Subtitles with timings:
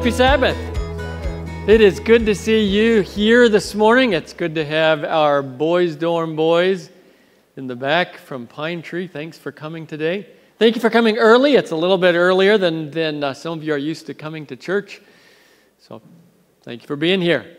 [0.00, 0.56] Happy Sabbath.
[1.68, 4.14] It is good to see you here this morning.
[4.14, 6.88] It's good to have our boys' dorm boys
[7.58, 9.06] in the back from Pine Tree.
[9.06, 10.26] Thanks for coming today.
[10.58, 11.54] Thank you for coming early.
[11.54, 14.46] It's a little bit earlier than, than uh, some of you are used to coming
[14.46, 15.02] to church.
[15.80, 16.00] So
[16.62, 17.58] thank you for being here.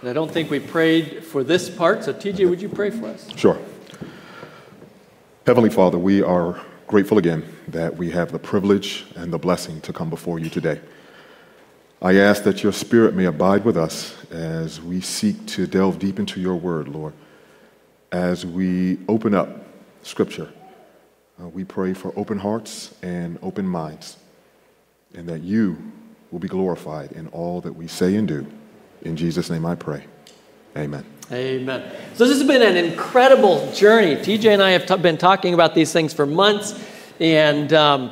[0.00, 3.08] And I don't think we prayed for this part, so TJ, would you pray for
[3.08, 3.28] us?
[3.36, 3.58] Sure.
[5.46, 9.92] Heavenly Father, we are grateful again that we have the privilege and the blessing to
[9.92, 10.80] come before you today.
[12.02, 16.18] I ask that your spirit may abide with us as we seek to delve deep
[16.18, 17.12] into your word, Lord.
[18.10, 19.66] As we open up
[20.02, 20.50] scripture,
[21.38, 24.16] uh, we pray for open hearts and open minds,
[25.14, 25.76] and that you
[26.30, 28.46] will be glorified in all that we say and do.
[29.02, 30.04] In Jesus' name I pray.
[30.78, 31.04] Amen.
[31.30, 31.92] Amen.
[32.14, 34.16] So, this has been an incredible journey.
[34.16, 36.82] TJ and I have t- been talking about these things for months,
[37.20, 38.10] and um,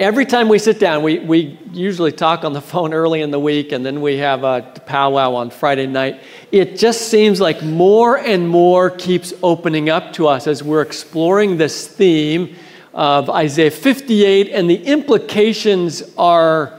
[0.00, 3.38] Every time we sit down, we, we usually talk on the phone early in the
[3.38, 6.20] week and then we have a powwow on Friday night.
[6.50, 11.58] It just seems like more and more keeps opening up to us as we're exploring
[11.58, 12.56] this theme
[12.92, 16.78] of Isaiah 58, and the implications are,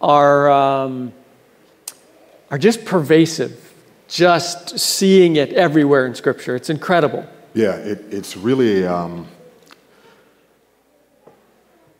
[0.00, 1.12] are, um,
[2.50, 3.74] are just pervasive,
[4.08, 6.54] just seeing it everywhere in Scripture.
[6.56, 7.26] It's incredible.
[7.52, 8.86] Yeah, it, it's really.
[8.86, 9.26] Um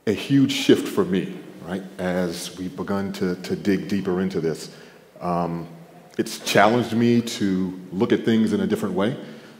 [0.08, 1.34] a huge shift for me,
[1.66, 4.70] right, as we've begun to, to dig deeper into this.
[5.20, 5.68] Um,
[6.16, 9.16] it's challenged me to look at things in a different way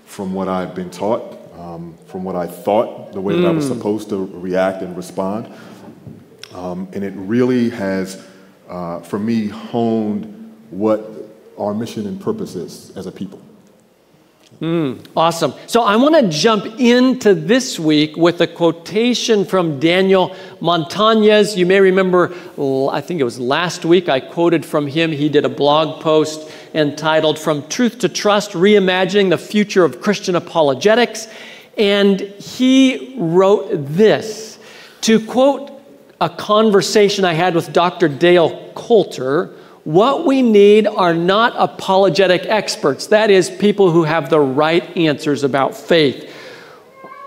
[0.06, 3.42] from what I've been taught, um, from what I thought, the way mm.
[3.42, 3.76] that I was mm.
[3.76, 5.52] supposed to react and respond.
[6.54, 8.24] Um, and it really has,
[8.70, 11.10] uh, for me, honed what
[11.58, 13.42] our mission and purpose is as a people.
[14.60, 15.54] Mm, awesome.
[15.68, 21.56] So I want to jump into this week with a quotation from Daniel Montañez.
[21.56, 22.32] You may remember,
[22.90, 25.12] I think it was last week, I quoted from him.
[25.12, 30.34] He did a blog post entitled From Truth to Trust Reimagining the Future of Christian
[30.34, 31.28] Apologetics.
[31.76, 34.58] And he wrote this
[35.02, 35.70] to quote
[36.20, 38.08] a conversation I had with Dr.
[38.08, 39.54] Dale Coulter
[39.88, 45.44] what we need are not apologetic experts, that is, people who have the right answers
[45.44, 46.30] about faith.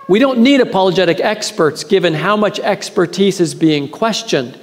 [0.07, 4.59] We don't need apologetic experts given how much expertise is being questioned.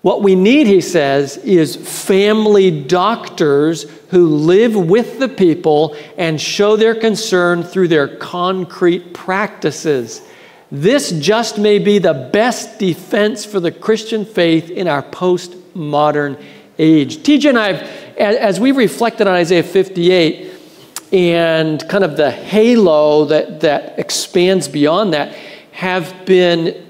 [0.00, 6.74] What we need, he says, is family doctors who live with the people and show
[6.74, 10.22] their concern through their concrete practices.
[10.72, 16.42] This just may be the best defense for the Christian faith in our postmodern
[16.80, 17.18] age.
[17.18, 17.72] TJ and I,
[18.18, 20.52] as we've reflected on Isaiah 58
[21.12, 25.34] and kind of the halo that, that expands beyond that,
[25.72, 26.86] have been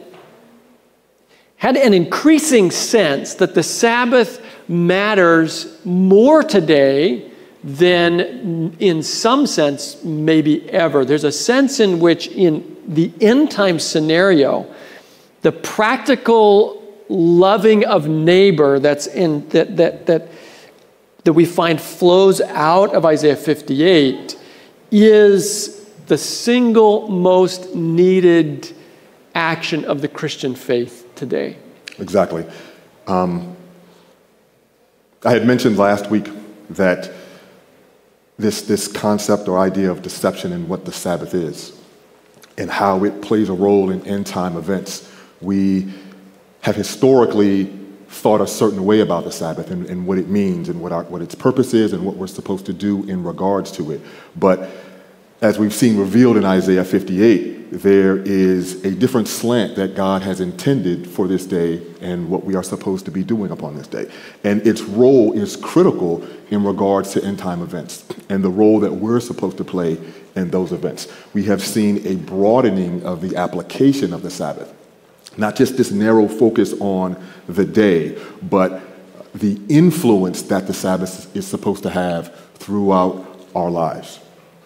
[1.56, 7.30] had an increasing sense that the Sabbath matters more today
[7.62, 11.04] than in some sense maybe ever.
[11.04, 14.72] There's a sense in which in the end time scenario,
[15.42, 16.79] the practical
[17.10, 20.28] loving of neighbor that's in that that that
[21.24, 24.38] that we find flows out of Isaiah 58
[24.90, 28.72] is the single most needed
[29.34, 31.56] action of the Christian faith today.
[31.98, 32.44] Exactly.
[33.06, 33.56] Um,
[35.24, 36.28] I had mentioned last week
[36.70, 37.12] that
[38.38, 41.78] this, this concept or idea of deception and what the Sabbath is
[42.56, 45.10] and how it plays a role in end time events.
[45.40, 45.92] We
[46.60, 47.64] have historically
[48.08, 51.04] thought a certain way about the Sabbath and, and what it means and what, our,
[51.04, 54.00] what its purpose is and what we're supposed to do in regards to it.
[54.36, 54.68] But
[55.40, 60.40] as we've seen revealed in Isaiah 58, there is a different slant that God has
[60.40, 64.10] intended for this day and what we are supposed to be doing upon this day.
[64.42, 68.92] And its role is critical in regards to end time events and the role that
[68.92, 69.98] we're supposed to play
[70.34, 71.06] in those events.
[71.32, 74.74] We have seen a broadening of the application of the Sabbath
[75.40, 77.16] not just this narrow focus on
[77.48, 78.82] the day, but
[79.34, 84.20] the influence that the Sabbath is supposed to have throughout our lives.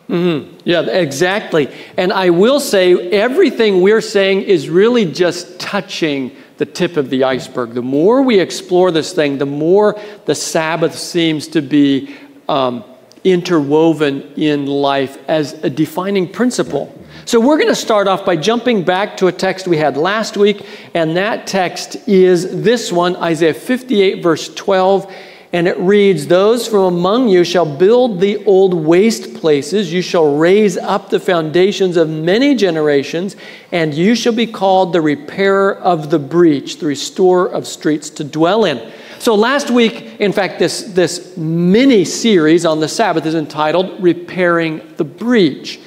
[0.08, 0.58] Mm-hmm.
[0.64, 1.72] Yeah, exactly.
[1.96, 7.24] And I will say, everything we're saying is really just touching the tip of the
[7.24, 7.72] iceberg.
[7.72, 12.14] The more we explore this thing, the more the Sabbath seems to be
[12.48, 12.84] um,
[13.24, 16.92] interwoven in life as a defining principle.
[17.26, 20.36] So we're going to start off by jumping back to a text we had last
[20.36, 25.10] week, and that text is this one, Isaiah 58, verse 12.
[25.54, 29.90] And it reads, Those from among you shall build the old waste places.
[29.90, 33.36] You shall raise up the foundations of many generations,
[33.72, 38.24] and you shall be called the repairer of the breach, the restorer of streets to
[38.24, 38.92] dwell in.
[39.18, 44.82] So last week, in fact, this, this mini series on the Sabbath is entitled Repairing
[44.96, 45.80] the Breach.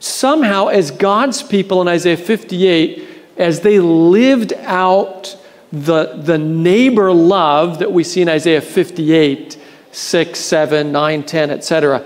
[0.00, 3.06] Somehow, as God's people in Isaiah 58,
[3.36, 5.36] as they lived out
[5.72, 9.58] the, the neighbor love that we see in Isaiah 58,
[9.92, 12.04] 6, 7, 9, 10, etc.,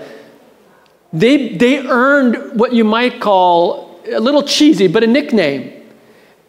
[1.13, 5.71] they, they earned what you might call a little cheesy, but a nickname.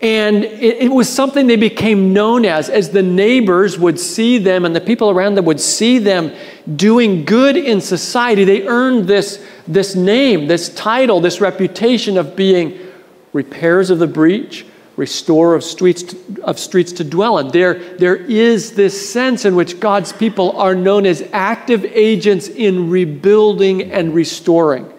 [0.01, 4.67] And it, it, was something they became known as, as the neighbors would see them
[4.67, 6.35] and the people around them would see them
[6.77, 8.45] doing good in society.
[8.45, 12.79] They earned this, this name, this title, this reputation of being
[13.33, 14.67] repairs of the breach,
[14.97, 17.49] restorer of streets to, of streets to dwell in.
[17.49, 22.89] There, there is this sense in which God's people are known as active agents in
[22.89, 24.91] rebuilding and restoring.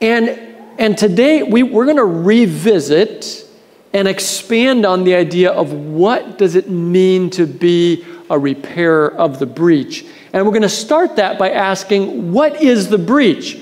[0.00, 0.30] And,
[0.78, 3.46] and today we, we're going to revisit
[3.92, 9.38] and expand on the idea of what does it mean to be a repairer of
[9.38, 10.06] the breach.
[10.32, 13.61] And we're going to start that by asking, what is the breach?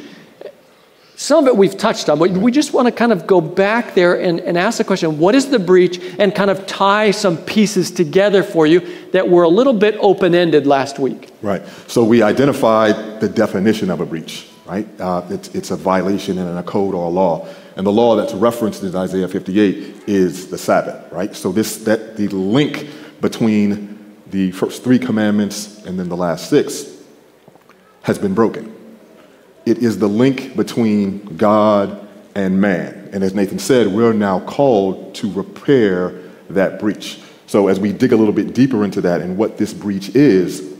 [1.20, 3.92] Some of it we've touched on, but we just want to kind of go back
[3.92, 7.36] there and, and ask the question what is the breach and kind of tie some
[7.36, 8.80] pieces together for you
[9.10, 11.28] that were a little bit open ended last week.
[11.42, 11.62] Right.
[11.88, 14.88] So we identified the definition of a breach, right?
[14.98, 17.46] Uh, it's, it's a violation in a code or a law.
[17.76, 21.36] And the law that's referenced in Isaiah 58 is the Sabbath, right?
[21.36, 22.88] So this that the link
[23.20, 26.96] between the first three commandments and then the last six
[28.04, 28.79] has been broken.
[29.70, 33.08] It is the link between God and man.
[33.12, 36.08] And as Nathan said, we're now called to repair
[36.48, 37.20] that breach.
[37.46, 40.76] So, as we dig a little bit deeper into that and what this breach is,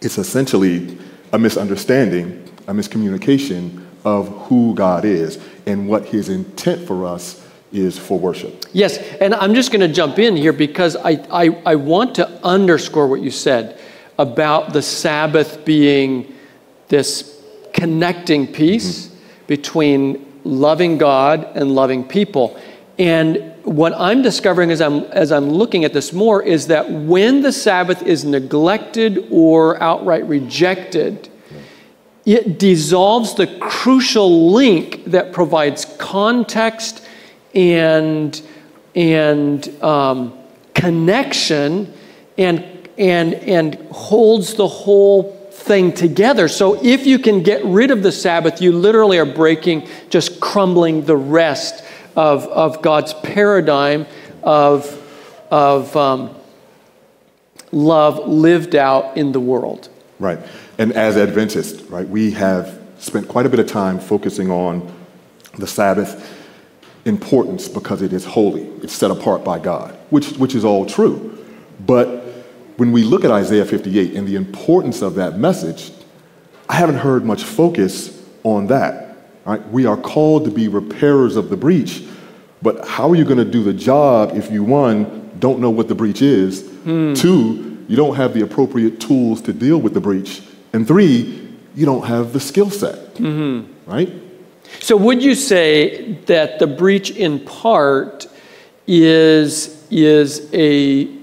[0.00, 0.96] it's essentially
[1.34, 7.98] a misunderstanding, a miscommunication of who God is and what his intent for us is
[7.98, 8.64] for worship.
[8.72, 12.26] Yes, and I'm just going to jump in here because I, I, I want to
[12.42, 13.78] underscore what you said
[14.18, 16.34] about the Sabbath being
[16.88, 17.41] this
[17.82, 19.46] connecting piece mm-hmm.
[19.48, 22.56] between loving God and loving people.
[22.96, 27.42] And what I'm discovering as I'm, as I'm looking at this more is that when
[27.42, 31.28] the Sabbath is neglected or outright rejected,
[32.24, 37.04] it dissolves the crucial link that provides context
[37.52, 38.40] and,
[38.94, 40.38] and um,
[40.72, 41.92] connection
[42.38, 42.64] and,
[42.96, 46.48] and, and holds the whole thing together.
[46.48, 51.04] So if you can get rid of the Sabbath, you literally are breaking, just crumbling
[51.04, 51.84] the rest
[52.16, 54.06] of, of God's paradigm
[54.42, 54.98] of,
[55.50, 56.34] of um,
[57.70, 59.88] love lived out in the world.
[60.18, 60.38] Right.
[60.78, 64.92] And as Adventists, right, we have spent quite a bit of time focusing on
[65.58, 66.38] the Sabbath
[67.04, 68.62] importance because it is holy.
[68.82, 71.28] It's set apart by God, which, which is all true.
[71.84, 72.21] But
[72.76, 75.92] when we look at Isaiah 58 and the importance of that message,
[76.68, 79.16] I haven't heard much focus on that.
[79.44, 79.66] Right?
[79.68, 82.04] We are called to be repairers of the breach,
[82.62, 85.88] but how are you going to do the job if you, one, don't know what
[85.88, 87.14] the breach is, hmm.
[87.14, 91.84] two, you don't have the appropriate tools to deal with the breach, and three, you
[91.84, 93.90] don't have the skill set, mm-hmm.
[93.90, 94.12] right?
[94.80, 98.26] So, would you say that the breach in part
[98.86, 101.21] is, is a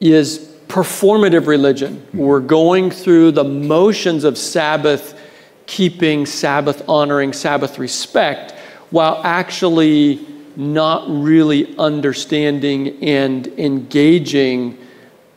[0.00, 2.06] is performative religion.
[2.12, 5.18] We're going through the motions of Sabbath
[5.66, 8.52] keeping, Sabbath honoring, Sabbath respect,
[8.90, 10.26] while actually
[10.56, 14.78] not really understanding and engaging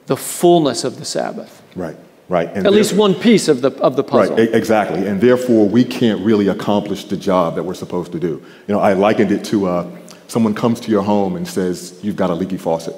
[0.08, 1.62] the fullness of the Sabbath.
[1.76, 1.96] Right,
[2.28, 2.50] right.
[2.54, 4.36] And At least one piece of the, of the puzzle.
[4.36, 5.06] Right, exactly.
[5.06, 8.44] And therefore, we can't really accomplish the job that we're supposed to do.
[8.68, 12.16] You know, I likened it to uh, someone comes to your home and says, You've
[12.16, 12.96] got a leaky faucet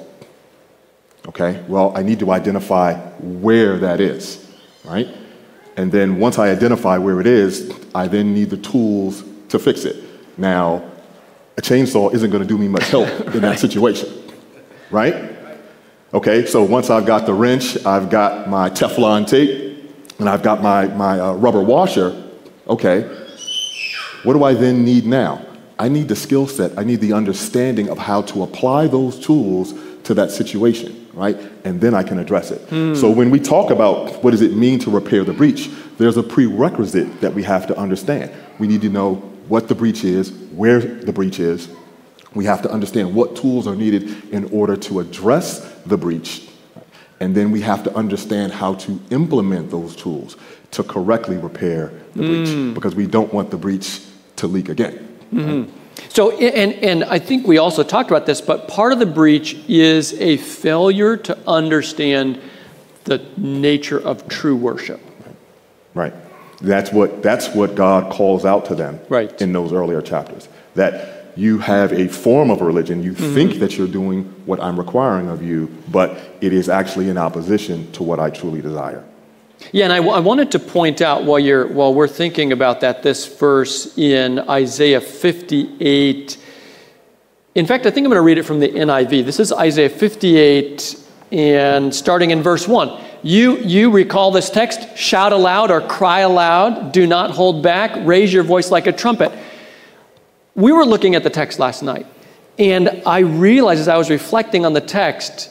[1.26, 4.46] Okay, well, I need to identify where that is,
[4.84, 5.08] right?
[5.76, 9.84] And then once I identify where it is, I then need the tools to fix
[9.84, 9.96] it.
[10.36, 10.84] Now,
[11.56, 14.08] a chainsaw isn't going to do me much help in that situation,
[14.90, 15.34] right?
[16.12, 20.62] Okay, so once I've got the wrench, I've got my Teflon tape, and I've got
[20.62, 22.22] my, my uh, rubber washer,
[22.68, 23.02] okay,
[24.22, 25.44] what do I then need now?
[25.78, 29.74] I need the skill set, I need the understanding of how to apply those tools
[30.04, 31.36] to that situation, right?
[31.64, 32.66] And then I can address it.
[32.68, 32.96] Mm.
[32.96, 36.22] So when we talk about what does it mean to repair the breach, there's a
[36.22, 38.32] prerequisite that we have to understand.
[38.58, 39.16] We need to know
[39.48, 41.68] what the breach is, where the breach is.
[42.34, 46.48] We have to understand what tools are needed in order to address the breach.
[47.20, 50.36] And then we have to understand how to implement those tools
[50.72, 54.00] to correctly repair the breach because we don't want the breach
[54.36, 55.08] to leak again.
[56.14, 59.54] So, and, and I think we also talked about this, but part of the breach
[59.66, 62.40] is a failure to understand
[63.02, 65.00] the nature of true worship.
[65.92, 66.14] Right.
[66.60, 69.42] That's what, that's what God calls out to them Right.
[69.42, 70.48] in those earlier chapters.
[70.76, 73.34] That you have a form of religion, you mm-hmm.
[73.34, 77.90] think that you're doing what I'm requiring of you, but it is actually in opposition
[77.90, 79.04] to what I truly desire.
[79.74, 83.26] Yeah, and I, wanted to point out while, you're, while we're thinking about that, this
[83.26, 86.38] verse in Isaiah 58.
[87.56, 89.24] In fact, I think I'm going to read it from the NIV.
[89.24, 90.96] This is Isaiah 58,
[91.32, 93.04] and starting in verse 1.
[93.24, 94.96] You, you recall this text?
[94.96, 96.92] Shout aloud or cry aloud.
[96.92, 97.96] Do not hold back.
[98.06, 99.32] Raise your voice like a trumpet.
[100.54, 102.06] We were looking at the text last night,
[102.60, 105.50] and I realized as I was reflecting on the text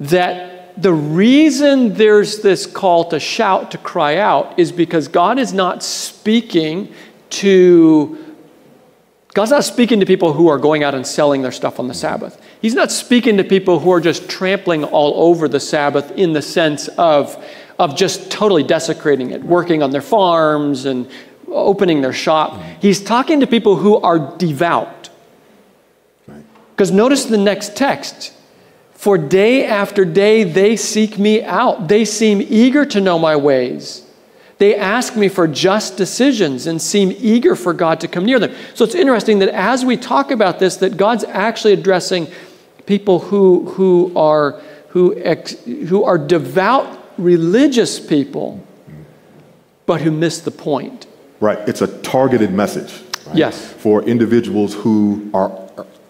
[0.00, 5.52] that the reason there's this call to shout, to cry out, is because God is
[5.52, 6.94] not speaking
[7.30, 8.24] to
[9.34, 11.94] God's not speaking to people who are going out and selling their stuff on the
[11.94, 12.42] Sabbath.
[12.60, 16.42] He's not speaking to people who are just trampling all over the Sabbath in the
[16.42, 17.44] sense of,
[17.78, 21.08] of just totally desecrating it, working on their farms and
[21.46, 22.52] opening their shop.
[22.52, 22.80] Mm-hmm.
[22.80, 25.10] He's talking to people who are devout.
[26.70, 28.32] Because notice the next text.
[28.98, 31.86] For day after day they seek me out.
[31.86, 34.04] They seem eager to know my ways.
[34.58, 38.52] They ask me for just decisions and seem eager for God to come near them.
[38.74, 42.26] So it's interesting that as we talk about this, that God's actually addressing
[42.86, 48.66] people who, who, are, who, ex, who are devout religious people,
[49.86, 51.06] but who miss the point.
[51.38, 51.60] Right.
[51.68, 53.00] It's a targeted message.
[53.28, 53.36] right?
[53.36, 53.64] Yes.
[53.74, 55.50] For individuals who are,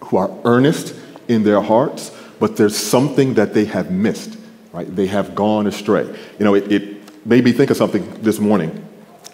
[0.05, 0.95] who are earnest
[1.29, 4.39] in their hearts, but there's something that they have missed,
[4.73, 4.95] right?
[4.95, 6.05] They have gone astray.
[6.39, 8.85] You know, it, it made me think of something this morning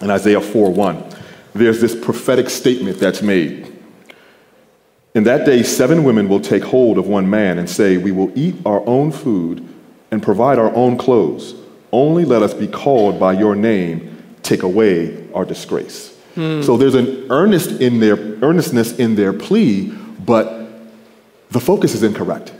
[0.00, 1.20] in Isaiah 4:1.
[1.54, 3.70] There's this prophetic statement that's made.
[5.14, 8.36] In that day, seven women will take hold of one man and say, We will
[8.36, 9.66] eat our own food
[10.10, 11.54] and provide our own clothes.
[11.92, 14.10] Only let us be called by your name.
[14.42, 16.16] Take away our disgrace.
[16.34, 16.62] Hmm.
[16.62, 19.92] So there's an earnest in their earnestness in their plea,
[20.26, 20.68] but
[21.50, 22.52] the focus is incorrect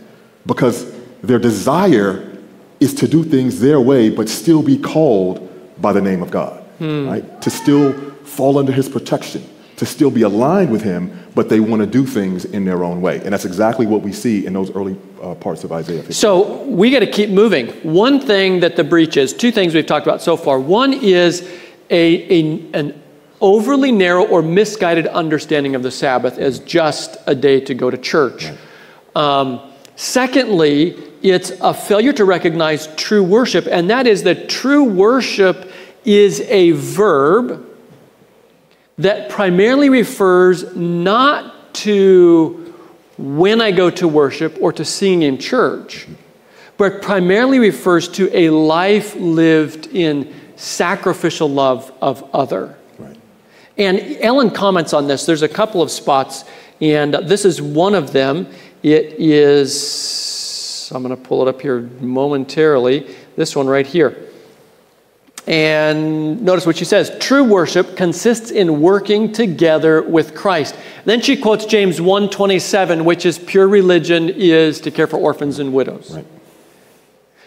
[0.47, 2.31] because their desire
[2.81, 6.65] is to do things their way, but still be called by the name of God,
[6.81, 7.43] right?
[7.43, 7.93] To still
[8.25, 12.07] fall under His protection, to still be aligned with Him, but they want to do
[12.07, 15.35] things in their own way, and that's exactly what we see in those early uh,
[15.35, 15.99] parts of Isaiah.
[15.99, 16.13] 50.
[16.13, 17.69] So we got to keep moving.
[17.83, 20.61] One thing that the breach is, two things we've talked about so far.
[20.61, 21.43] One is
[21.91, 23.03] a, a, an
[23.41, 27.99] overly narrow or misguided understanding of the Sabbath as just a day to go to
[27.99, 28.51] church.
[29.15, 29.61] Um,
[29.97, 35.71] secondly, it's a failure to recognize true worship, and that is that true worship
[36.05, 37.67] is a verb
[38.99, 42.75] that primarily refers not to
[43.17, 46.07] when I go to worship or to singing in church,
[46.77, 52.77] but primarily refers to a life lived in sacrificial love of other.
[52.99, 53.17] Right.
[53.79, 55.27] And Ellen comments on this.
[55.27, 56.45] There's a couple of spots,
[56.81, 58.49] and this is one of them.
[58.85, 64.15] It is, I'm going to pull it up here momentarily, this one right here.
[65.47, 70.77] And notice what she says true worship consists in working together with Christ.
[71.07, 75.73] Then she quotes James 1:27, which is pure religion is to care for orphans and
[75.73, 76.13] widows.
[76.15, 76.27] Right.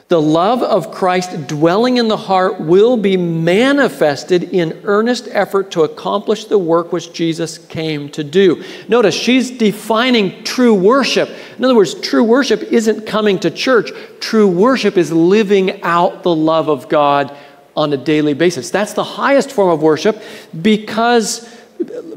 [0.10, 5.84] The love of Christ dwelling in the heart will be manifested in earnest effort to
[5.84, 8.64] accomplish the work which Jesus came to do.
[8.88, 11.30] Notice she's defining true worship.
[11.58, 16.34] In other words, true worship isn't coming to church, true worship is living out the
[16.34, 17.36] love of God
[17.76, 18.72] on a daily basis.
[18.72, 20.24] That's the highest form of worship
[20.62, 21.54] because,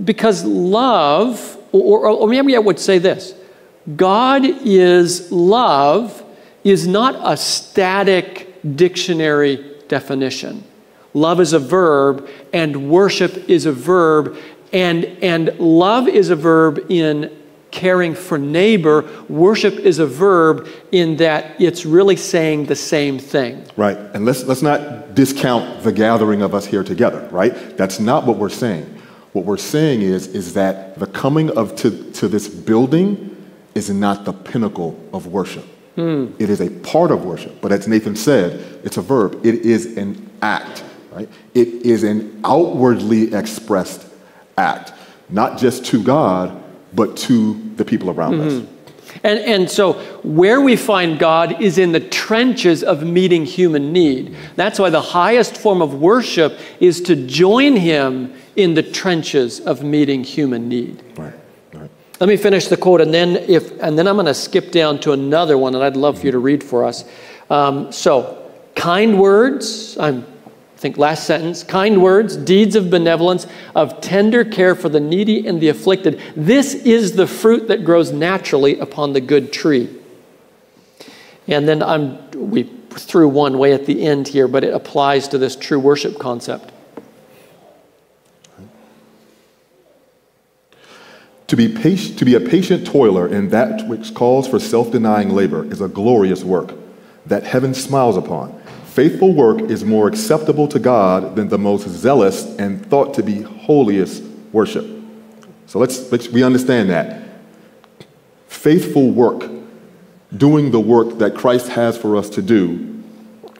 [0.04, 3.34] because love, or, or maybe I would say this
[3.96, 6.24] God is love
[6.64, 10.64] is not a static dictionary definition.
[11.14, 14.36] Love is a verb, and worship is a verb,
[14.72, 17.36] and, and love is a verb in
[17.70, 19.08] caring for neighbor.
[19.28, 23.64] Worship is a verb in that it's really saying the same thing.
[23.76, 23.96] Right.
[23.96, 27.76] And let's, let's not discount the gathering of us here together, right?
[27.76, 28.84] That's not what we're saying.
[29.32, 33.36] What we're saying is, is that the coming of to, to this building
[33.74, 35.64] is not the pinnacle of worship.
[35.96, 36.28] Hmm.
[36.38, 37.60] It is a part of worship.
[37.60, 39.44] But as Nathan said, it's a verb.
[39.44, 41.28] It is an act, right?
[41.54, 44.06] It is an outwardly expressed
[44.56, 44.92] act,
[45.28, 48.52] not just to God, but to the people around us.
[48.54, 48.76] Mm-hmm.
[49.24, 54.36] And, and so, where we find God is in the trenches of meeting human need.
[54.56, 59.82] That's why the highest form of worship is to join Him in the trenches of
[59.82, 61.02] meeting human need.
[61.16, 61.34] Right.
[62.20, 65.00] Let me finish the quote, and then, if, and then I'm going to skip down
[65.00, 67.04] to another one, and I'd love for you to read for us.
[67.48, 70.26] Um, so, kind words, I'm
[70.80, 75.46] I think last sentence kind words, deeds of benevolence, of tender care for the needy
[75.46, 76.22] and the afflicted.
[76.34, 79.94] This is the fruit that grows naturally upon the good tree.
[81.46, 82.62] And then I'm, we
[82.92, 86.72] threw one way at the end here, but it applies to this true worship concept.
[91.50, 95.30] To be, patient, to be a patient toiler in that which calls for self denying
[95.30, 96.72] labor is a glorious work
[97.26, 102.44] that heaven smiles upon Faithful work is more acceptable to God than the most zealous
[102.58, 104.84] and thought to be holiest worship.
[105.66, 107.22] So let's, let's we understand that.
[108.48, 109.48] Faithful work,
[110.36, 113.00] doing the work that Christ has for us to do,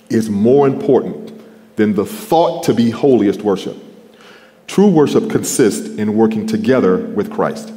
[0.08, 1.32] is more important
[1.76, 3.76] than the thought to be holiest worship.
[4.66, 7.72] True worship consists in working together with Christ.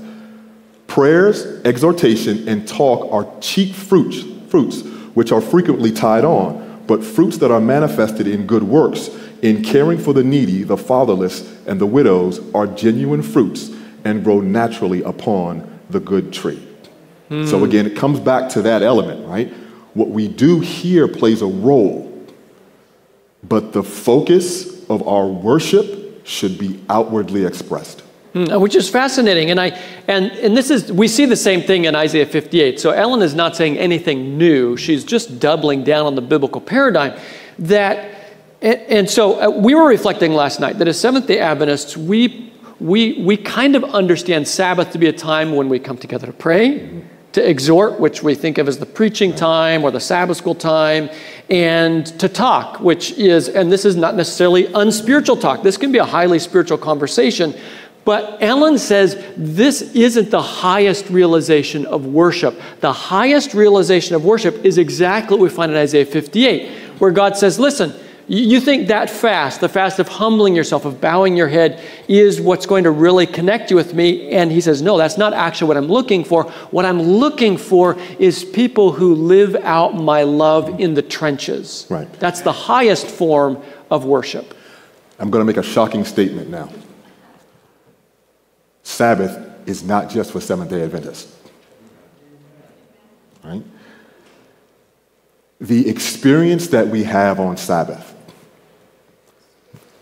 [0.94, 4.82] Prayers, exhortation, and talk are cheap fruits, fruits
[5.16, 9.10] which are frequently tied on but fruits that are manifested in good works,
[9.42, 13.72] in caring for the needy, the fatherless, and the widows, are genuine fruits
[14.04, 16.62] and grow naturally upon the good tree.
[17.30, 17.48] Mm.
[17.48, 19.52] So again, it comes back to that element, right?
[19.94, 22.10] What we do here plays a role,
[23.44, 28.03] but the focus of our worship should be outwardly expressed.
[28.34, 29.52] Mm, which is fascinating.
[29.52, 32.80] And, I, and, and this is, we see the same thing in Isaiah 58.
[32.80, 34.76] So Ellen is not saying anything new.
[34.76, 37.20] She's just doubling down on the biblical paradigm
[37.60, 41.96] that, and, and so uh, we were reflecting last night that as Seventh day Adventists,
[41.96, 46.26] we, we, we kind of understand Sabbath to be a time when we come together
[46.26, 50.38] to pray, to exhort, which we think of as the preaching time or the Sabbath
[50.38, 51.08] school time,
[51.52, 55.62] and to talk, which is, and this is not necessarily unspiritual talk.
[55.62, 57.54] This can be a highly spiritual conversation
[58.06, 62.60] but Ellen says this isn't the highest realization of worship.
[62.82, 67.38] The highest realization of worship is exactly what we find in Isaiah 58, where God
[67.38, 67.94] says, Listen,
[68.28, 72.66] you think that fast, the fast of humbling yourself, of bowing your head, is what's
[72.66, 74.32] going to really connect you with me.
[74.32, 76.44] And he says, No, that's not actually what I'm looking for.
[76.72, 81.88] What I'm looking for is people who live out my love in the trenches.
[81.90, 82.12] Right.
[82.20, 84.54] That's the highest form of worship.
[85.20, 86.70] I'm going to make a shocking statement now.
[88.84, 91.36] Sabbath is not just for Seventh day Adventists.
[93.44, 93.64] Right?
[95.60, 98.14] The experience that we have on Sabbath,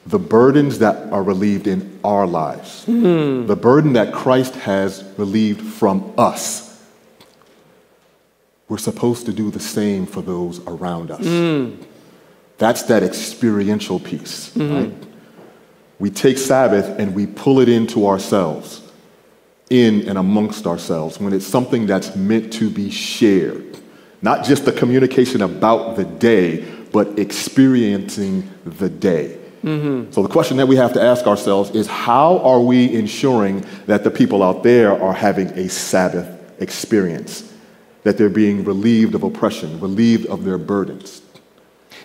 [0.06, 3.46] the burdens that are relieved in our lives, mm.
[3.46, 6.68] the burden that Christ has relieved from us,
[8.68, 11.22] we're supposed to do the same for those around us.
[11.22, 11.84] Mm.
[12.58, 14.74] That's that experiential piece, mm-hmm.
[14.74, 15.11] right?
[16.02, 18.82] We take Sabbath and we pull it into ourselves,
[19.70, 23.78] in and amongst ourselves, when it's something that's meant to be shared.
[24.24, 29.38] Not just the communication about the day, but experiencing the day.
[29.64, 30.12] Mm-hmm.
[30.12, 34.04] So the question that we have to ask ourselves is how are we ensuring that
[34.04, 36.28] the people out there are having a Sabbath
[36.60, 37.54] experience?
[38.02, 41.22] That they're being relieved of oppression, relieved of their burdens.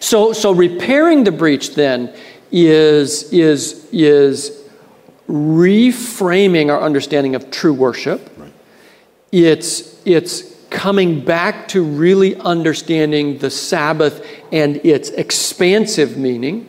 [0.00, 2.14] So, so repairing the breach then
[2.50, 4.62] is, is, is
[5.28, 8.30] reframing our understanding of true worship.
[8.36, 8.52] Right.
[9.32, 16.68] It's, it's coming back to really understanding the Sabbath and its expansive meaning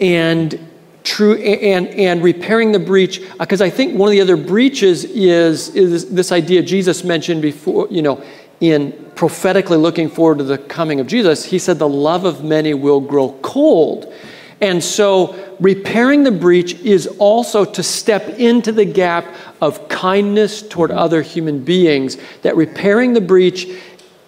[0.00, 0.58] and
[1.04, 5.68] true and and repairing the breach because I think one of the other breaches is
[5.76, 8.24] is this idea Jesus mentioned before you know
[8.60, 12.72] in prophetically looking forward to the coming of Jesus he said the love of many
[12.72, 14.12] will grow cold
[14.60, 19.26] and so, repairing the breach is also to step into the gap
[19.60, 22.16] of kindness toward other human beings.
[22.42, 23.68] That repairing the breach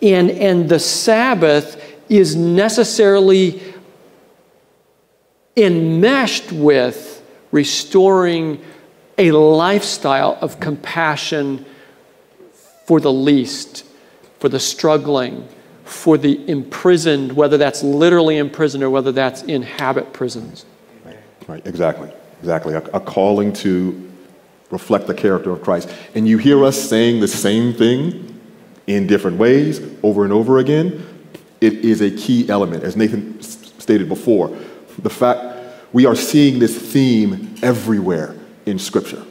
[0.03, 3.63] and, and the Sabbath is necessarily
[5.57, 8.63] enmeshed with restoring
[9.19, 11.65] a lifestyle of compassion
[12.87, 13.85] for the least,
[14.39, 15.49] for the struggling,
[15.87, 20.67] for the imprisoned, whether that's literally imprisoned or whether that's in habit prisons.
[21.47, 22.75] Right, exactly, exactly.
[22.75, 24.11] A, a, calling to
[24.71, 25.89] reflect the character of Christ.
[26.17, 28.41] And you hear us saying the same thing
[28.89, 31.07] in different ways over and over again.
[31.61, 34.49] It is a key element, as Nathan stated before.
[34.99, 35.57] The fact
[35.93, 38.35] we are seeing this theme everywhere
[38.67, 39.25] in Scripture.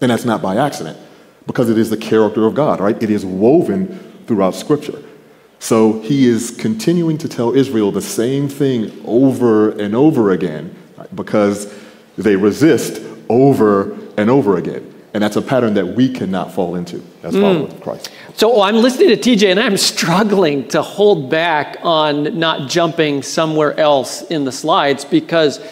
[0.00, 0.96] And that's not by accident.
[1.44, 3.00] because it is the character of God, right?
[3.02, 5.02] It is woven throughout Scripture.
[5.62, 10.74] So he is continuing to tell Israel the same thing over and over again
[11.14, 11.72] because
[12.18, 14.92] they resist over and over again.
[15.14, 17.42] And that's a pattern that we cannot fall into as hmm.
[17.42, 18.10] followers of Christ.
[18.34, 23.22] So oh, I'm listening to TJ and I'm struggling to hold back on not jumping
[23.22, 25.64] somewhere else in the slides because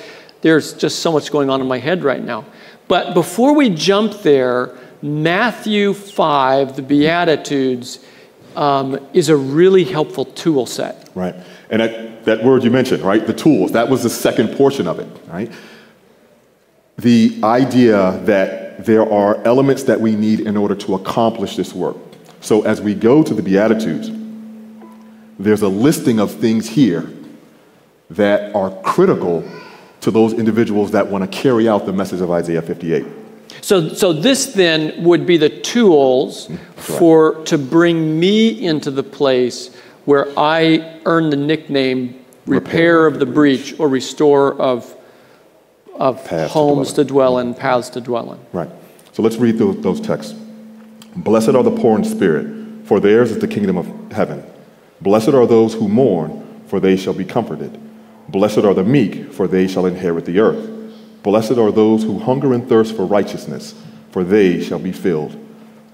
[0.42, 2.44] there's just so much going on in my head right now.
[2.86, 8.04] But before we jump there, Matthew 5, the Beatitudes,
[8.56, 11.08] um, is a really helpful tool set.
[11.14, 11.34] Right.
[11.70, 13.26] And that, that word you mentioned, right?
[13.26, 15.50] The tools, that was the second portion of it, right?
[16.98, 21.96] The idea that there are elements that we need in order to accomplish this work.
[22.40, 24.10] So as we go to the Beatitudes,
[25.38, 27.10] there's a listing of things here
[28.10, 29.48] that are critical
[30.00, 33.06] to those individuals that want to carry out the message of Isaiah 58.
[33.62, 39.02] So, so this then would be the tools mm, for to bring me into the
[39.02, 44.96] place where I earn the nickname repair of the breach or restore of,
[45.94, 47.58] of Paths to homes dwell to dwell in, mm.
[47.58, 48.40] paths to dwell in.
[48.52, 48.70] Right.
[49.12, 50.34] So let's read those, those texts.
[51.16, 54.44] Blessed are the poor in spirit, for theirs is the kingdom of heaven.
[55.00, 57.78] Blessed are those who mourn, for they shall be comforted.
[58.28, 60.79] Blessed are the meek, for they shall inherit the earth.
[61.22, 63.74] Blessed are those who hunger and thirst for righteousness,
[64.10, 65.36] for they shall be filled.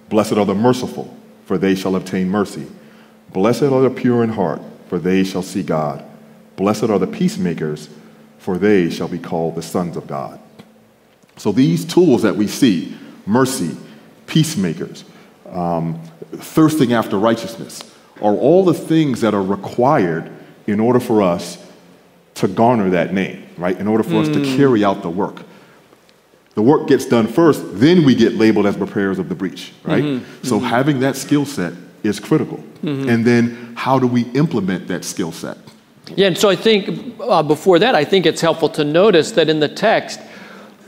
[0.08, 2.66] Blessed are the merciful, for they shall obtain mercy.
[3.32, 6.04] Blessed are the pure in heart, for they shall see God.
[6.56, 7.88] Blessed are the peacemakers,
[8.38, 10.40] for they shall be called the sons of God.
[11.36, 13.76] So these tools that we see mercy,
[14.26, 15.04] peacemakers,
[15.50, 16.00] um,
[16.32, 17.82] thirsting after righteousness
[18.22, 20.32] are all the things that are required
[20.66, 21.62] in order for us
[22.34, 23.78] to garner that name, right?
[23.78, 24.56] In order for us to hmm.
[24.56, 25.42] carry out the work.
[26.54, 30.02] The work gets done first, then we get labeled as preparers of the breach, right?
[30.02, 30.42] Mm-hmm.
[30.42, 30.66] So mm-hmm.
[30.66, 32.56] having that skill set is critical.
[32.82, 33.08] Mm-hmm.
[33.10, 35.58] And then how do we implement that skill set?
[36.14, 39.50] Yeah, and so I think uh, before that, I think it's helpful to notice that
[39.50, 40.20] in the text,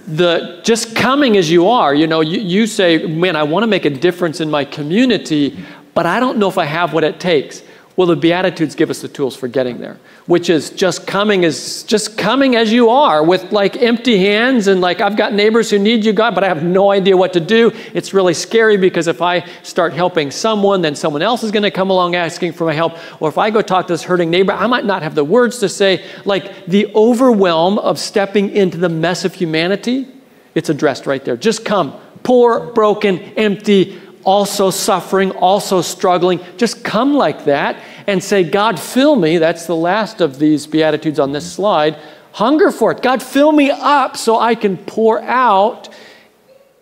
[0.07, 3.66] the just coming as you are, you know, you, you say, man, I want to
[3.66, 7.20] make a difference in my community, but I don't know if I have what it
[7.20, 7.62] takes.
[7.98, 11.82] Well, the Beatitudes give us the tools for getting there, which is just coming as
[11.82, 15.80] just coming as you are with like empty hands and like I've got neighbors who
[15.80, 17.72] need you, God, but I have no idea what to do.
[17.94, 21.72] It's really scary because if I start helping someone, then someone else is going to
[21.72, 22.96] come along asking for my help.
[23.20, 25.58] Or if I go talk to this hurting neighbor, I might not have the words
[25.58, 26.04] to say.
[26.24, 30.06] Like the overwhelm of stepping into the mess of humanity,
[30.54, 31.37] it's addressed right there.
[31.37, 36.40] Just come, poor, broken, empty also suffering, also struggling.
[36.57, 39.38] Just come like that and say, God, fill me.
[39.38, 41.96] That's the last of these Beatitudes on this slide.
[42.33, 43.02] Hunger for it.
[43.02, 45.88] God, fill me up so I can pour out.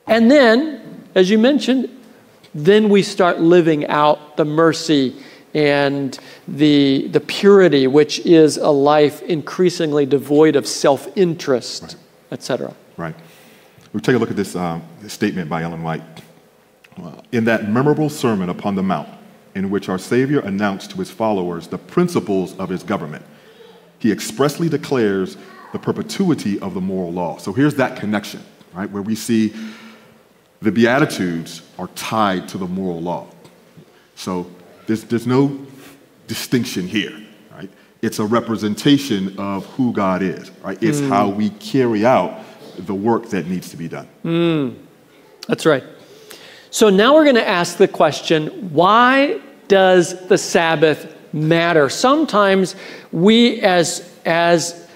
[0.06, 1.88] And then, as you mentioned,
[2.54, 5.14] then we start living out the mercy
[5.54, 11.96] and the, the purity, which is a life increasingly devoid of self interest, Right.
[12.32, 12.74] etc.
[12.96, 13.14] Right.
[13.92, 16.02] We take a look at this, um, this statement by Ellen White.
[17.32, 19.08] In that memorable Sermon upon the Mount,
[19.54, 23.24] in which our Savior announced to his followers the principles of his government,
[23.98, 25.36] he expressly declares
[25.72, 27.38] the perpetuity of the moral law.
[27.38, 28.42] So here's that connection,
[28.74, 29.54] right, where we see
[30.60, 33.26] the Beatitudes are tied to the moral law.
[34.14, 34.50] So
[34.86, 35.66] there's, there's no
[36.26, 37.16] distinction here,
[37.52, 37.70] right?
[38.02, 40.82] It's a representation of who God is, right?
[40.82, 41.08] It's hmm.
[41.08, 42.42] how we carry out
[42.78, 44.06] the work that needs to be done.
[44.22, 44.70] Hmm.
[45.46, 45.84] That's right.
[46.70, 51.88] So now we're going to ask the question why does the Sabbath matter?
[51.88, 52.76] Sometimes
[53.12, 54.88] we, as, as,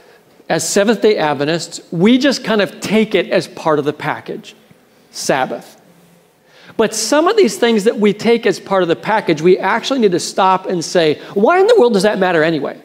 [0.48, 4.54] as Seventh day Adventists, we just kind of take it as part of the package
[5.10, 5.80] Sabbath.
[6.76, 10.00] But some of these things that we take as part of the package, we actually
[10.00, 12.80] need to stop and say, why in the world does that matter anyway?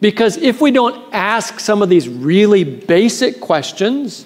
[0.00, 4.24] Because if we don't ask some of these really basic questions,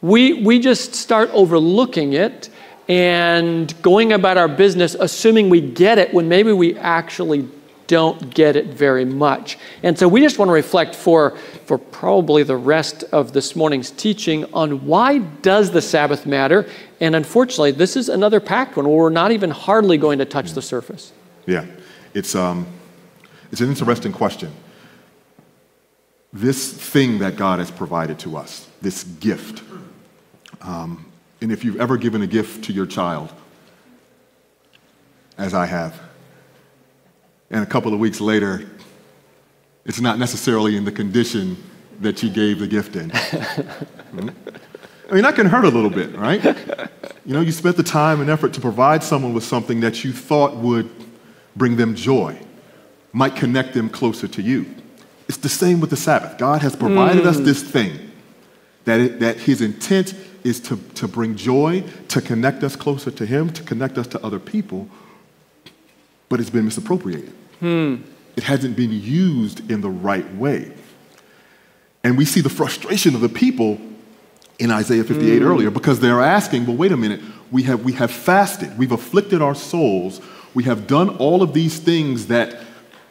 [0.00, 2.48] we, we just start overlooking it
[2.88, 7.48] and going about our business assuming we get it when maybe we actually
[7.86, 9.58] don't get it very much.
[9.82, 13.90] And so we just want to reflect for, for probably the rest of this morning's
[13.90, 16.68] teaching on why does the Sabbath matter?
[17.00, 20.52] And unfortunately, this is another packed one where we're not even hardly going to touch
[20.52, 21.12] the surface.
[21.46, 21.66] Yeah,
[22.14, 22.66] it's, um,
[23.52, 24.52] it's an interesting question.
[26.32, 29.62] This thing that God has provided to us, this gift,
[30.60, 31.05] um,
[31.40, 33.32] and if you've ever given a gift to your child,
[35.38, 36.00] as I have,
[37.50, 38.68] and a couple of weeks later,
[39.84, 41.56] it's not necessarily in the condition
[42.00, 43.10] that you gave the gift in.
[44.06, 44.28] Hmm?
[45.10, 46.42] I mean, that can hurt a little bit, right?
[47.24, 50.12] you know, you spent the time and effort to provide someone with something that you
[50.12, 50.88] thought would
[51.54, 52.38] bring them joy,
[53.12, 54.64] might connect them closer to you.
[55.28, 56.38] It's the same with the Sabbath.
[56.38, 57.26] God has provided mm.
[57.26, 58.10] us this thing
[58.84, 60.14] that, it, that His intent
[60.46, 64.24] is to, to bring joy, to connect us closer to Him, to connect us to
[64.24, 64.88] other people,
[66.28, 67.32] but it's been misappropriated.
[67.60, 67.96] Hmm.
[68.36, 70.72] It hasn't been used in the right way.
[72.04, 73.80] And we see the frustration of the people
[74.58, 75.44] in Isaiah 58 mm.
[75.44, 79.42] earlier because they're asking, well, wait a minute, we have, we have fasted, we've afflicted
[79.42, 80.20] our souls,
[80.54, 82.60] we have done all of these things that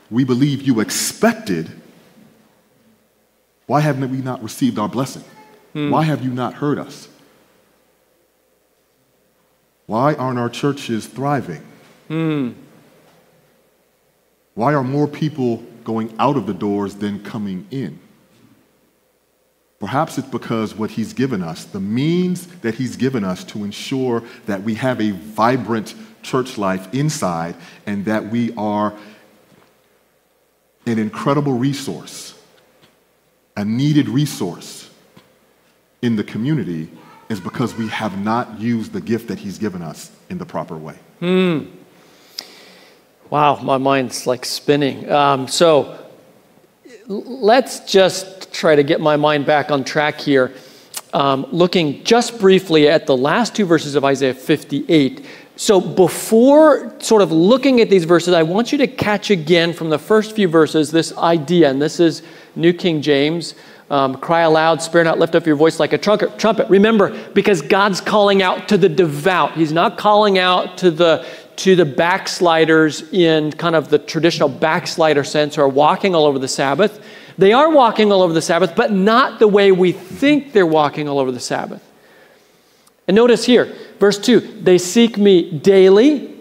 [0.09, 1.69] we believe you expected.
[3.65, 5.23] Why haven't we not received our blessing?
[5.73, 5.89] Mm.
[5.89, 7.09] Why have you not heard us?
[9.85, 11.63] Why aren't our churches thriving?
[12.09, 12.55] Mm.
[14.55, 17.99] Why are more people going out of the doors than coming in?
[19.79, 24.23] Perhaps it's because what he's given us, the means that he's given us to ensure
[24.45, 25.93] that we have a vibrant
[26.23, 28.95] church life inside and that we are
[30.87, 32.39] an incredible resource,
[33.57, 34.89] a needed resource
[36.01, 36.89] in the community,
[37.29, 40.77] is because we have not used the gift that he's given us in the proper
[40.77, 40.95] way.
[41.19, 41.65] Hmm.
[43.29, 45.09] Wow, my mind's like spinning.
[45.09, 46.05] Um, so
[47.07, 50.53] let's just try to get my mind back on track here.
[51.13, 55.25] Um, looking just briefly at the last two verses of Isaiah 58.
[55.57, 59.89] So, before sort of looking at these verses, I want you to catch again from
[59.89, 62.23] the first few verses this idea, and this is
[62.57, 63.55] New King James.
[63.89, 66.69] Um, cry aloud, spare not, lift up your voice like a trumpet.
[66.69, 69.53] Remember, because God's calling out to the devout.
[69.53, 71.25] He's not calling out to the
[71.57, 76.37] to the backsliders in kind of the traditional backslider sense who are walking all over
[76.37, 77.01] the Sabbath.
[77.37, 81.07] They are walking all over the Sabbath, but not the way we think they're walking
[81.07, 81.81] all over the Sabbath.
[83.07, 86.35] And notice here, verse 2 they seek me daily,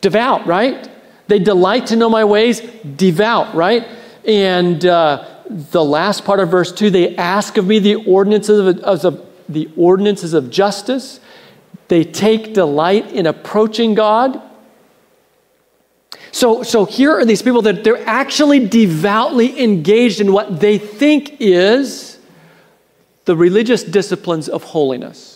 [0.00, 0.88] devout, right?
[1.28, 2.60] They delight to know my ways,
[2.96, 3.86] devout, right?
[4.24, 9.04] And uh, the last part of verse 2 they ask of me the ordinances of,
[9.04, 11.18] of, the ordinances of justice.
[11.88, 14.40] They take delight in approaching God.
[16.30, 21.36] So, so here are these people that they're actually devoutly engaged in what they think
[21.40, 22.18] is
[23.24, 25.29] the religious disciplines of holiness.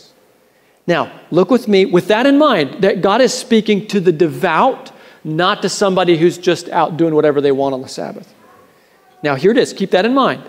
[0.87, 4.93] Now, look with me with that in mind that God is speaking to the devout,
[5.23, 8.33] not to somebody who's just out doing whatever they want on the Sabbath.
[9.23, 9.73] Now, here it is.
[9.73, 10.43] Keep that in mind.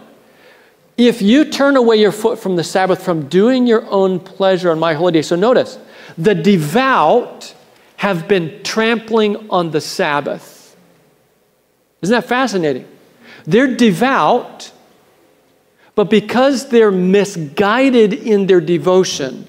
[0.98, 4.80] If you turn away your foot from the Sabbath, from doing your own pleasure on
[4.80, 5.78] my holy day, so notice,
[6.17, 7.54] the devout
[7.98, 10.76] have been trampling on the Sabbath.
[12.02, 12.88] Isn't that fascinating?
[13.45, 14.71] They're devout,
[15.95, 19.48] but because they're misguided in their devotion,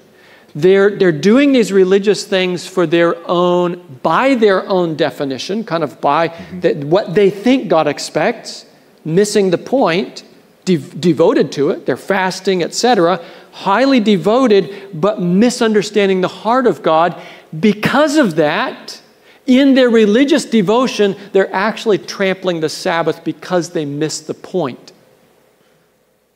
[0.61, 6.01] they're, they're doing these religious things for their own, by their own definition, kind of
[6.01, 6.59] by mm-hmm.
[6.61, 8.65] the, what they think God expects,
[9.05, 10.23] missing the point,
[10.65, 11.85] de- devoted to it.
[11.85, 17.21] They're fasting, etc., highly devoted, but misunderstanding the heart of God
[17.59, 19.01] because of that,
[19.45, 24.91] in their religious devotion, they're actually trampling the Sabbath because they missed the point.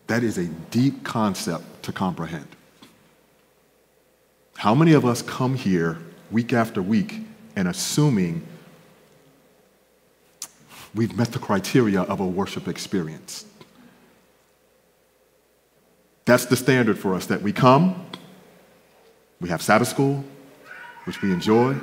[0.07, 2.47] That is a deep concept to comprehend.
[4.61, 5.97] How many of us come here
[6.29, 7.15] week after week
[7.55, 8.45] and assuming
[10.93, 13.47] we've met the criteria of a worship experience?
[16.25, 18.05] That's the standard for us that we come,
[19.39, 20.23] we have Sabbath school,
[21.05, 21.75] which we enjoy.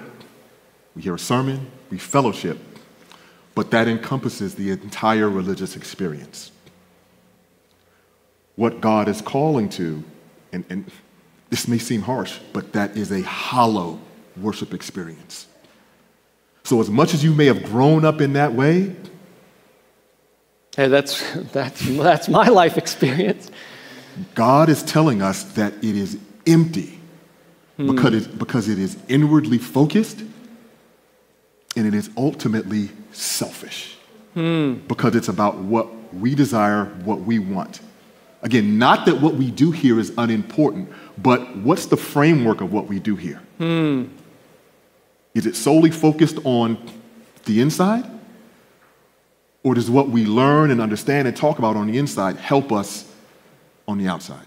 [0.95, 2.59] We hear a sermon, we fellowship,
[3.57, 6.53] but that encompasses the entire religious experience.
[8.55, 10.05] What God is calling to,
[10.53, 10.89] and, and
[11.51, 13.99] this may seem harsh, but that is a hollow
[14.37, 15.47] worship experience.
[16.65, 18.95] So, as much as you may have grown up in that way,
[20.77, 23.51] hey, that's, that's, that's my life experience.
[24.35, 26.99] God is telling us that it is empty
[27.79, 27.95] mm.
[27.95, 30.23] because, it, because it is inwardly focused
[31.77, 33.97] and it is ultimately selfish
[34.35, 34.87] mm.
[34.89, 37.81] because it's about what we desire, what we want.
[38.43, 40.89] Again, not that what we do here is unimportant,
[41.23, 43.41] but what's the framework of what we do here?
[43.59, 44.09] Mm.
[45.35, 46.79] Is it solely focused on
[47.45, 48.05] the inside?
[49.63, 53.11] Or does what we learn and understand and talk about on the inside help us
[53.87, 54.45] on the outside?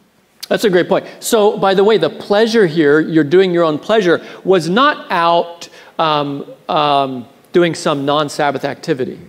[0.48, 1.06] That's a great point.
[1.20, 5.70] So, by the way, the pleasure here, you're doing your own pleasure, was not out
[5.98, 9.20] um, um, doing some non Sabbath activity.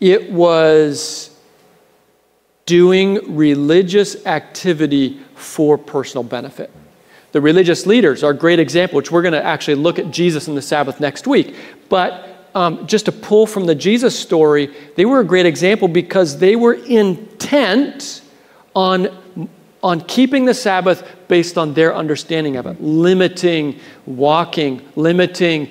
[0.00, 1.36] It was
[2.66, 6.70] doing religious activity for personal benefit.
[7.32, 10.48] the religious leaders are a great example, which we're going to actually look at Jesus
[10.48, 11.54] and the Sabbath next week.
[11.88, 16.38] But um, just to pull from the Jesus story, they were a great example because
[16.38, 18.22] they were intent
[18.74, 19.08] on,
[19.82, 25.70] on keeping the Sabbath based on their understanding of it, limiting walking, limiting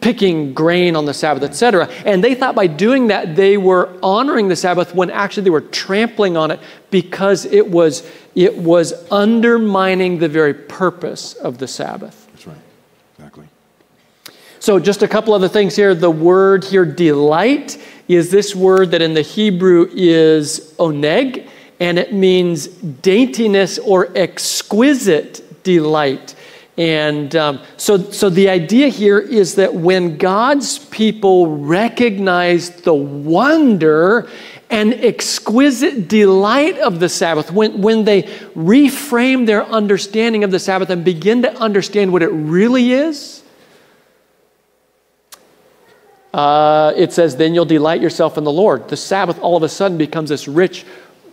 [0.00, 1.88] picking grain on the Sabbath, etc.
[2.04, 5.60] And they thought by doing that they were honoring the Sabbath when actually they were
[5.60, 12.28] trampling on it because it was it was undermining the very purpose of the Sabbath.
[12.32, 12.56] That's right.
[13.18, 13.48] Exactly.
[14.60, 15.94] So just a couple other things here.
[15.94, 21.48] The word here delight is this word that in the Hebrew is oneg
[21.80, 26.35] and it means daintiness or exquisite delight.
[26.78, 34.28] And um, so, so the idea here is that when God's people recognize the wonder
[34.68, 40.90] and exquisite delight of the Sabbath, when, when they reframe their understanding of the Sabbath
[40.90, 43.42] and begin to understand what it really is,
[46.34, 48.88] uh, it says, then you'll delight yourself in the Lord.
[48.90, 50.84] The Sabbath all of a sudden becomes this rich,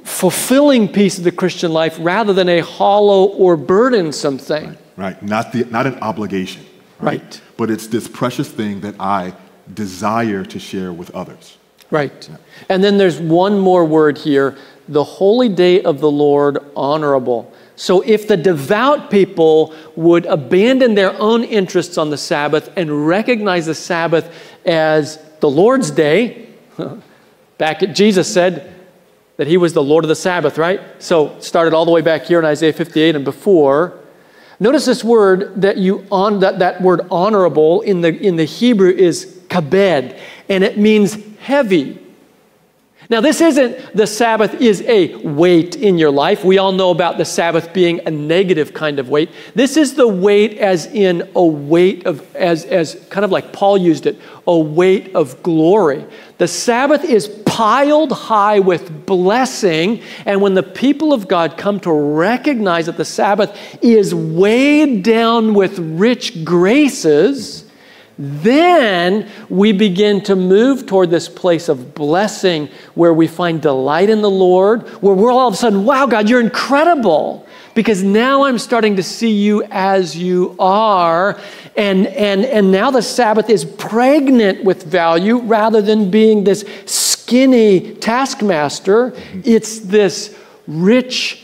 [0.06, 5.22] fulfilling piece of the Christian life rather than a hollow or burdensome thing right?
[5.22, 6.66] Not, the, not an obligation,
[7.00, 7.22] right?
[7.22, 7.42] Right.
[7.58, 9.34] But it's this precious thing that I
[9.74, 11.58] desire to share with others.
[11.92, 12.28] Right.
[12.30, 12.38] Yeah.
[12.70, 17.54] And then there's one more word here the holy day of the Lord honorable.
[17.76, 23.66] So if the devout people would abandon their own interests on the Sabbath and recognize
[23.66, 24.34] the Sabbath
[24.66, 26.50] as the Lord's day,
[27.58, 28.74] back at Jesus said
[29.38, 30.82] that he was the Lord of the Sabbath, right?
[31.00, 34.00] So started all the way back here in Isaiah 58 and before.
[34.64, 38.92] Notice this word that you on that, that word honorable in the in the Hebrew
[38.92, 42.00] is kabed, and it means heavy.
[43.10, 46.46] Now, this isn't the Sabbath is a weight in your life.
[46.46, 49.30] We all know about the Sabbath being a negative kind of weight.
[49.54, 53.78] This is the weight as in a weight of, as, as kind of like Paul
[53.78, 56.06] used it, a weight of glory.
[56.44, 61.92] The Sabbath is piled high with blessing, and when the people of God come to
[61.94, 67.64] recognize that the Sabbath is weighed down with rich graces,
[68.18, 74.22] then we begin to move toward this place of blessing where we find delight in
[74.22, 77.43] the Lord, where we're all of a sudden, wow, God, you're incredible.
[77.76, 81.40] Because now I'm starting to see you as you are.
[81.76, 87.96] And, and, and now the Sabbath is pregnant with value rather than being this skinny
[87.96, 89.14] taskmaster.
[89.44, 91.44] It's this rich,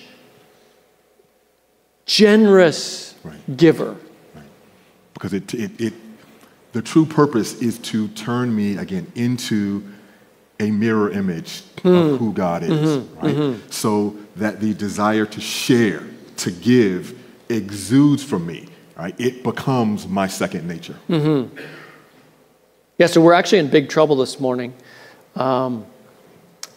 [2.05, 3.57] generous right.
[3.57, 3.95] giver.
[4.35, 4.45] Right.
[5.13, 5.93] Because it, it, it
[6.71, 9.83] the true purpose is to turn me again into
[10.59, 12.13] a mirror image mm.
[12.13, 13.15] of who God is, mm-hmm.
[13.19, 13.35] right?
[13.35, 13.69] Mm-hmm.
[13.71, 16.03] So that the desire to share,
[16.39, 17.17] to give,
[17.49, 19.15] exudes from me, right?
[19.19, 20.95] It becomes my second nature.
[21.09, 21.57] Mm-hmm.
[22.97, 24.73] Yeah, so we're actually in big trouble this morning.
[25.35, 25.85] Um,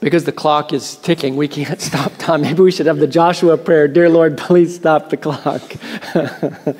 [0.01, 2.43] because the clock is ticking, we can't stop time.
[2.43, 5.63] Maybe we should have the Joshua prayer Dear Lord, please stop the clock.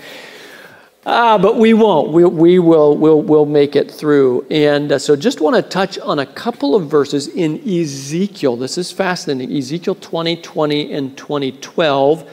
[1.05, 2.13] Ah, but we won't.
[2.13, 4.47] We, we will we'll, we'll make it through.
[4.53, 8.57] And uh, so just want to touch on a couple of verses in Ezekiel.
[8.57, 9.57] This is fascinating.
[9.57, 12.31] Ezekiel 20, 20, and 2012.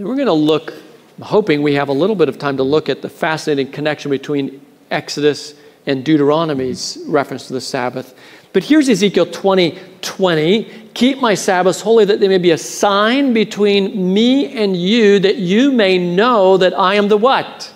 [0.00, 0.74] We're going to look,
[1.16, 4.12] I'm hoping we have a little bit of time to look at the fascinating connection
[4.12, 5.54] between Exodus
[5.86, 8.14] and Deuteronomy's reference to the Sabbath.
[8.52, 10.90] But here's Ezekiel 20, 20.
[10.94, 15.38] Keep my Sabbaths holy that they may be a sign between me and you that
[15.38, 17.74] you may know that I am the what?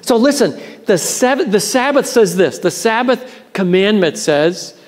[0.00, 2.60] So listen, the Sabbath, the Sabbath says this.
[2.60, 4.80] The Sabbath commandment says,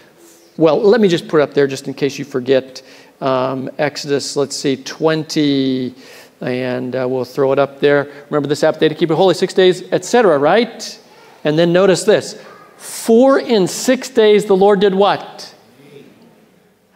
[0.56, 2.80] well, let me just put up there just in case you forget.
[3.20, 5.94] Um, Exodus, let's see, 20,
[6.40, 8.10] and uh, we'll throw it up there.
[8.30, 11.00] Remember the Sabbath day to keep it holy, six days, etc., right?
[11.44, 12.42] And then notice this
[12.76, 15.54] four in six days the Lord did what?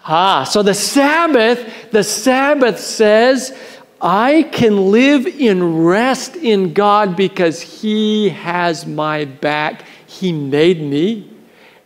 [0.05, 3.57] Ah, so the Sabbath, the Sabbath says,
[4.01, 9.85] I can live in rest in God because He has my back.
[10.07, 11.32] He made me,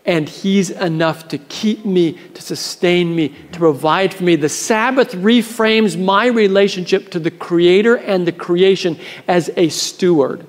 [0.06, 4.36] and He's enough to keep me, to sustain me, to provide for me.
[4.36, 8.98] The Sabbath reframes my relationship to the Creator and the creation
[9.28, 10.46] as a steward.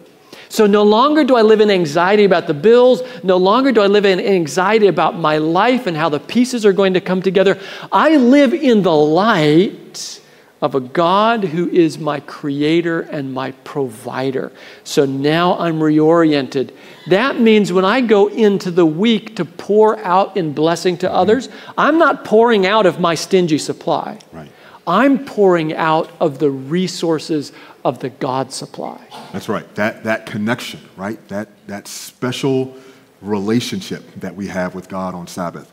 [0.49, 3.01] So no longer do I live in anxiety about the bills.
[3.23, 6.71] No longer do I live in anxiety about my life and how the pieces are
[6.71, 7.59] going to come together.
[7.91, 10.21] I live in the light
[10.61, 14.51] of a God who is my creator and my provider.
[14.83, 16.73] So now I'm reoriented.
[17.07, 21.15] That means when I go into the week to pour out in blessing to mm-hmm.
[21.15, 24.19] others, I'm not pouring out of my stingy supply.
[24.31, 24.51] Right.
[24.87, 27.51] I'm pouring out of the resources
[27.83, 28.99] of the God supply.
[29.33, 29.75] That's right.
[29.75, 31.25] That, that connection, right?
[31.27, 32.75] That, that special
[33.21, 35.71] relationship that we have with God on Sabbath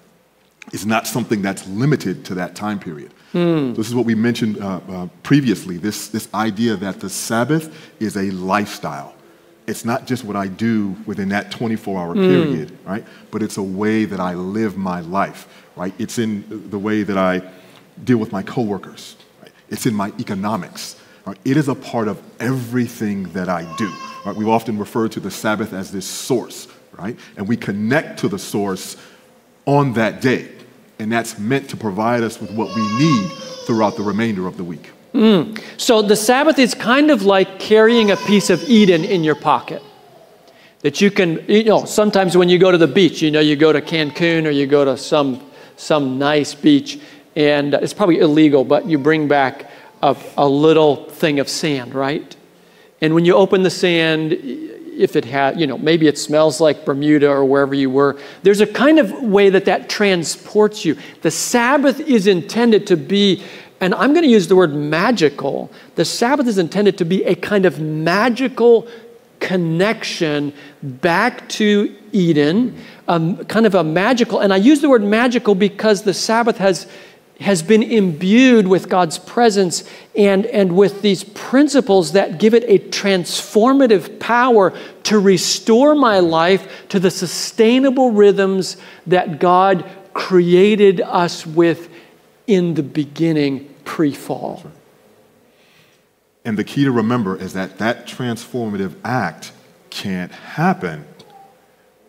[0.72, 3.12] is not something that's limited to that time period.
[3.34, 3.76] Mm.
[3.76, 8.16] This is what we mentioned uh, uh, previously this, this idea that the Sabbath is
[8.16, 9.14] a lifestyle.
[9.66, 12.28] It's not just what I do within that 24 hour mm.
[12.28, 13.04] period, right?
[13.30, 15.92] But it's a way that I live my life, right?
[15.98, 17.42] It's in the way that I
[18.04, 19.52] deal with my coworkers, right?
[19.68, 20.96] It's in my economics.
[21.24, 21.38] Right?
[21.44, 23.90] It is a part of everything that I do.
[24.26, 24.36] Right?
[24.36, 27.18] We've often referred to the Sabbath as this source, right?
[27.36, 28.96] And we connect to the source
[29.64, 30.50] on that day.
[31.04, 33.30] And that's meant to provide us with what we need
[33.66, 34.90] throughout the remainder of the week.
[35.12, 35.62] Mm.
[35.76, 39.82] So the Sabbath is kind of like carrying a piece of Eden in your pocket.
[40.80, 43.54] That you can, you know, sometimes when you go to the beach, you know, you
[43.54, 45.42] go to Cancun or you go to some,
[45.76, 46.98] some nice beach,
[47.36, 49.70] and it's probably illegal, but you bring back
[50.02, 52.34] a, a little thing of sand, right?
[53.02, 54.32] And when you open the sand,
[54.96, 58.18] if it had, you know, maybe it smells like Bermuda or wherever you were.
[58.42, 60.96] There's a kind of way that that transports you.
[61.22, 63.42] The Sabbath is intended to be,
[63.80, 65.70] and I'm going to use the word magical.
[65.94, 68.88] The Sabbath is intended to be a kind of magical
[69.40, 72.76] connection back to Eden,
[73.08, 76.86] um, kind of a magical, and I use the word magical because the Sabbath has
[77.40, 82.78] has been imbued with God's presence and, and with these principles that give it a
[82.90, 84.72] transformative power
[85.04, 88.76] to restore my life to the sustainable rhythms
[89.06, 91.88] that God created us with
[92.46, 94.62] in the beginning pre fall.
[96.44, 99.52] And the key to remember is that that transformative act
[99.90, 101.06] can't happen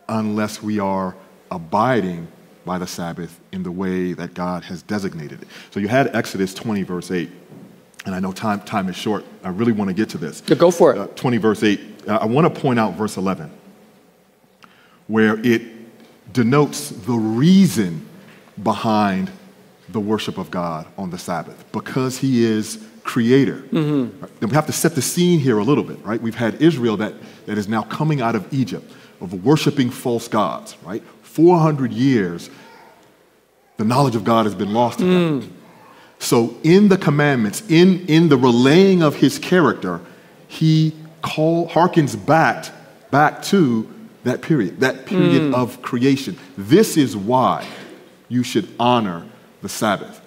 [0.07, 1.15] unless we are
[1.49, 2.28] abiding
[2.66, 5.47] by the Sabbath in the way that God has designated it.
[5.72, 7.30] So you had Exodus 20, verse 8.
[8.05, 9.24] And I know time, time is short.
[9.43, 10.43] I really want to get to this.
[10.47, 10.97] Yeah, go for it.
[10.97, 11.80] Uh, 20, verse 8.
[12.07, 13.51] Uh, I want to point out verse 11,
[15.07, 15.61] where it
[16.34, 18.07] denotes the reason
[18.61, 19.32] behind
[19.89, 23.61] the worship of God on the Sabbath because He is creator.
[23.72, 24.20] Mm-hmm.
[24.20, 24.32] Right?
[24.41, 26.22] We have to set the scene here a little bit, right?
[26.22, 27.13] We've had Israel that,
[27.45, 28.91] that is now coming out of Egypt
[29.22, 31.03] of worshiping false gods, right?
[31.36, 32.49] 400 years,
[33.75, 35.41] the knowledge of God has been lost to them.
[35.41, 35.51] Mm.
[36.17, 39.99] So, in the commandments, in, in the relaying of his character,
[40.47, 42.71] he call, harkens back,
[43.11, 45.53] back to that period, that period mm.
[45.53, 46.38] of creation.
[46.57, 47.67] This is why
[48.29, 49.27] you should honor
[49.61, 50.21] the Sabbath.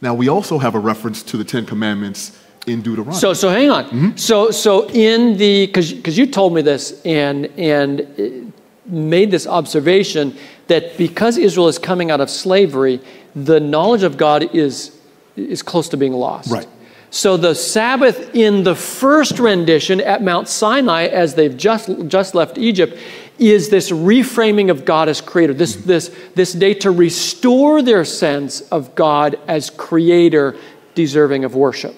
[0.00, 2.36] Now, we also have a reference to the Ten Commandments
[2.66, 3.14] in Deuteronomy.
[3.14, 3.84] So, so hang on.
[3.84, 4.16] Mm-hmm.
[4.16, 8.51] So, so in the, because you told me this, and, and
[8.86, 13.00] made this observation that because Israel is coming out of slavery,
[13.34, 14.98] the knowledge of God is,
[15.36, 16.50] is close to being lost.
[16.50, 16.66] Right.
[17.10, 22.56] So the Sabbath in the first rendition at Mount Sinai, as they've just, just left
[22.56, 22.98] Egypt,
[23.38, 25.88] is this reframing of God as creator, this, mm-hmm.
[25.88, 30.56] this, this day to restore their sense of God as creator,
[30.94, 31.94] deserving of worship.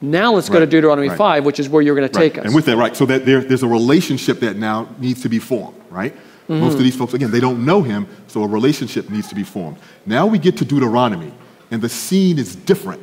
[0.00, 1.18] Now let's go to Deuteronomy right.
[1.18, 2.44] 5, which is where you're going to take us.
[2.44, 5.38] And with that, right, so that there, there's a relationship that now needs to be
[5.38, 6.14] formed, right?
[6.14, 6.60] Mm-hmm.
[6.60, 9.42] Most of these folks, again, they don't know him, so a relationship needs to be
[9.42, 9.78] formed.
[10.04, 11.32] Now we get to Deuteronomy,
[11.70, 13.02] and the scene is different.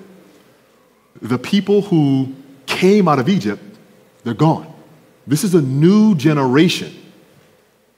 [1.22, 2.34] The people who
[2.66, 3.62] came out of Egypt,
[4.24, 4.72] they're gone.
[5.26, 6.94] This is a new generation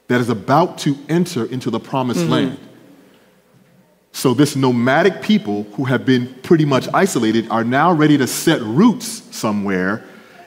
[0.08, 2.32] that is about to enter into the promised mm-hmm.
[2.32, 2.60] land.
[4.12, 8.62] So, this nomadic people who have been pretty much isolated are now ready to set
[8.62, 10.06] roots somewhere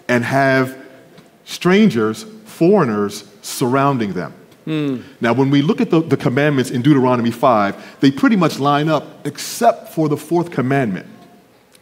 [0.09, 0.74] and have
[1.44, 2.24] strangers,
[2.59, 4.34] foreigners surrounding them.
[4.66, 5.02] Mm.
[5.20, 8.88] Now, when we look at the, the commandments in Deuteronomy 5, they pretty much line
[8.88, 11.06] up except for the fourth commandment.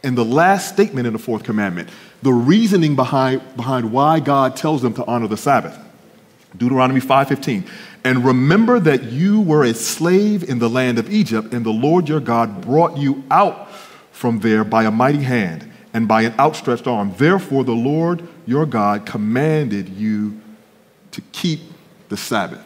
[0.03, 1.89] And the last statement in the fourth commandment,
[2.21, 5.77] the reasoning behind, behind why God tells them to honor the Sabbath.
[6.55, 7.65] Deuteronomy 5:15.
[8.03, 12.07] And remember that you were a slave in the land of Egypt, and the Lord
[12.07, 13.69] your God brought you out
[14.11, 17.13] from there by a mighty hand and by an outstretched arm.
[17.17, 20.39] Therefore, the Lord your God commanded you
[21.17, 21.59] to keep
[22.09, 22.63] the Sabbath.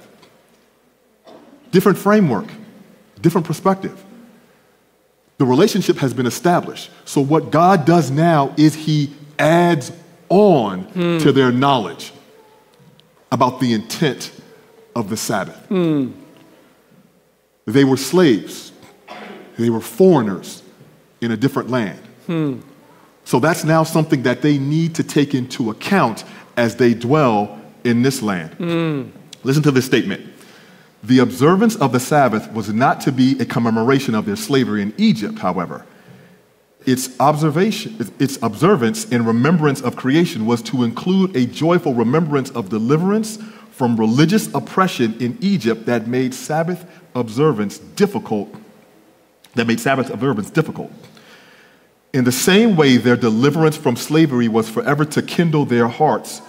[1.71, 2.47] Different framework,
[3.21, 4.03] different perspective.
[5.37, 6.91] The relationship has been established.
[7.05, 9.93] So, what God does now is He adds
[10.27, 11.19] on hmm.
[11.19, 12.11] to their knowledge
[13.31, 14.33] about the intent
[14.97, 15.69] of the Sabbath.
[15.69, 16.11] Mm.
[17.65, 18.73] They were slaves,
[19.57, 20.61] they were foreigners
[21.21, 22.01] in a different land.
[22.27, 22.61] Mm.
[23.23, 26.25] So that's now something that they need to take into account
[26.57, 28.57] as they dwell in this land.
[28.57, 29.11] Mm.
[29.43, 30.25] Listen to this statement.
[31.03, 34.93] The observance of the Sabbath was not to be a commemoration of their slavery in
[34.97, 35.85] Egypt, however.
[36.85, 42.69] its observation, its observance in remembrance of creation was to include a joyful remembrance of
[42.69, 43.37] deliverance
[43.71, 48.53] from religious oppression in Egypt that made Sabbath observance difficult,
[49.55, 50.91] that made Sabbath observance difficult.
[52.13, 56.41] In the same way, their deliverance from slavery was forever to kindle their hearts.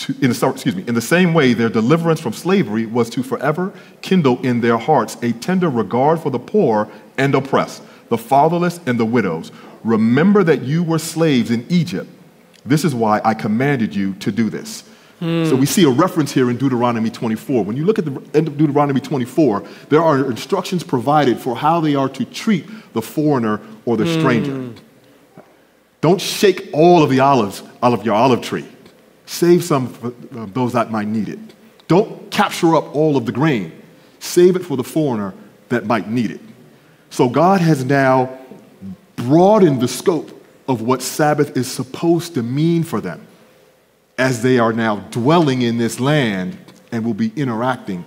[0.00, 3.22] To, in the, excuse me, in the same way, their deliverance from slavery was to
[3.22, 6.88] forever kindle in their hearts a tender regard for the poor
[7.18, 9.52] and oppressed, the fatherless and the widows.
[9.84, 12.08] Remember that you were slaves in Egypt.
[12.64, 14.84] This is why I commanded you to do this.
[15.18, 15.44] Hmm.
[15.44, 17.62] So we see a reference here in Deuteronomy 24.
[17.62, 21.78] When you look at the end of Deuteronomy 24, there are instructions provided for how
[21.80, 24.52] they are to treat the foreigner or the stranger.
[24.52, 24.72] Hmm.
[26.00, 28.66] Don't shake all of the olives out of your olive tree.
[29.30, 31.38] Save some for uh, those that might need it.
[31.86, 33.70] Don't capture up all of the grain.
[34.18, 35.34] Save it for the foreigner
[35.68, 36.40] that might need it.
[37.10, 38.36] So God has now
[39.14, 40.32] broadened the scope
[40.66, 43.24] of what Sabbath is supposed to mean for them
[44.18, 46.58] as they are now dwelling in this land
[46.90, 48.04] and will be interacting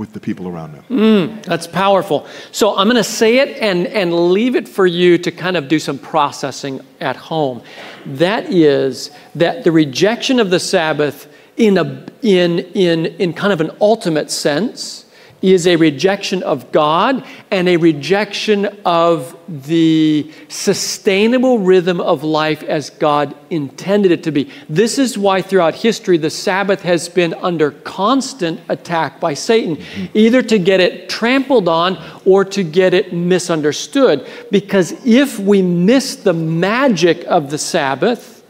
[0.00, 0.84] with the people around them.
[0.88, 2.26] Mm, that's powerful.
[2.52, 5.68] So I'm going to say it and, and leave it for you to kind of
[5.68, 7.62] do some processing at home.
[8.06, 11.28] That is that the rejection of the Sabbath
[11.58, 15.04] in, a, in, in, in kind of an ultimate sense
[15.42, 22.90] is a rejection of God and a rejection of the sustainable rhythm of life as
[22.90, 24.50] God intended it to be.
[24.68, 30.06] This is why throughout history the Sabbath has been under constant attack by Satan, mm-hmm.
[30.18, 34.28] either to get it trampled on or to get it misunderstood.
[34.50, 38.44] Because if we miss the magic of the Sabbath,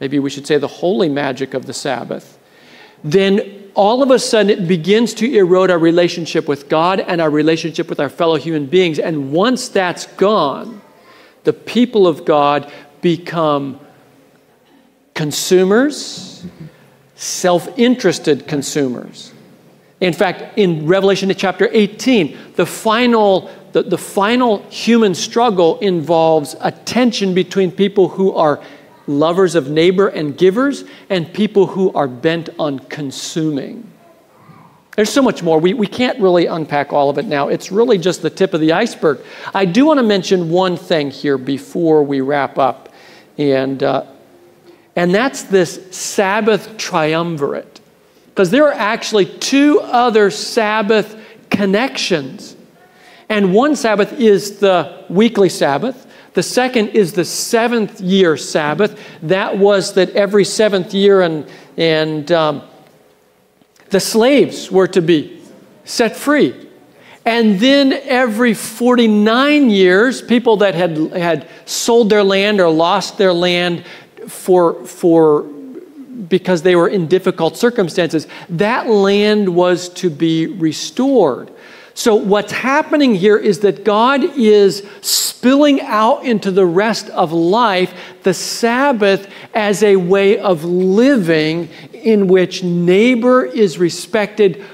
[0.00, 2.38] maybe we should say the holy magic of the Sabbath,
[3.04, 7.30] then all of a sudden it begins to erode our relationship with God and our
[7.30, 8.98] relationship with our fellow human beings.
[8.98, 10.80] And once that's gone,
[11.44, 13.80] the people of God become
[15.14, 16.44] consumers,
[17.14, 19.32] self interested consumers.
[20.00, 26.72] In fact, in Revelation chapter 18, the final, the, the final human struggle involves a
[26.72, 28.60] tension between people who are
[29.06, 33.88] lovers of neighbor and givers, and people who are bent on consuming.
[34.96, 35.58] There's so much more.
[35.58, 37.48] We, we can't really unpack all of it now.
[37.48, 39.20] It's really just the tip of the iceberg.
[39.54, 42.90] I do want to mention one thing here before we wrap up,
[43.38, 44.04] and, uh,
[44.94, 47.80] and that's this Sabbath triumvirate.
[48.26, 51.16] Because there are actually two other Sabbath
[51.50, 52.56] connections.
[53.28, 58.98] And one Sabbath is the weekly Sabbath, the second is the seventh year Sabbath.
[59.22, 62.62] That was that every seventh year, and, and um,
[63.90, 65.42] the slaves were to be
[65.84, 66.68] set free.
[67.24, 73.32] And then every 49 years, people that had, had sold their land or lost their
[73.32, 73.84] land
[74.26, 81.52] for, for, because they were in difficult circumstances, that land was to be restored.
[81.94, 87.94] So, what's happening here is that God is spilling out into the rest of life
[88.22, 94.64] the Sabbath as a way of living in which neighbor is respected,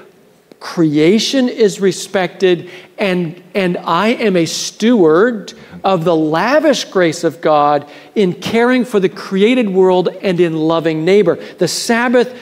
[0.59, 5.53] creation is respected, and, and I am a steward
[5.83, 11.03] of the lavish grace of God in caring for the created world and in loving
[11.03, 11.35] neighbor.
[11.35, 12.37] The Sabbath,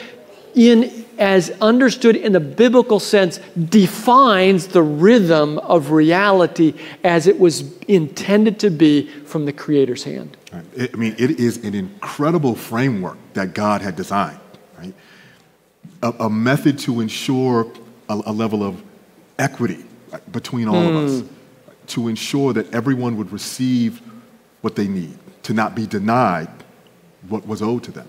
[0.53, 3.39] in as understood in the biblical sense,
[3.70, 10.38] defines the rhythm of reality as it was intended to be from the Creator's hand.
[10.53, 14.39] I mean, it is an incredible framework that God had designed,
[14.78, 14.93] right?
[16.01, 17.72] A, a method to ensure
[18.09, 18.82] a, a, level of
[19.39, 19.84] equity
[20.32, 20.89] between all mm.
[20.89, 21.28] of us, hmm.
[21.88, 24.01] to ensure that everyone would receive
[24.61, 26.49] what they need, to not be denied
[27.28, 28.07] what was owed to them.